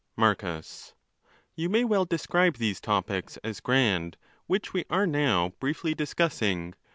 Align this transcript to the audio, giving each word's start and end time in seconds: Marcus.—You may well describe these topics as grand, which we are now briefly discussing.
Marcus.—You 0.17 1.69
may 1.69 1.83
well 1.83 2.05
describe 2.05 2.55
these 2.57 2.81
topics 2.81 3.37
as 3.43 3.59
grand, 3.59 4.17
which 4.47 4.73
we 4.73 4.83
are 4.89 5.05
now 5.05 5.49
briefly 5.59 5.93
discussing. 5.93 6.73